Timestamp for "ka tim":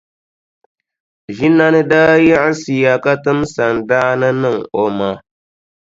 3.03-3.39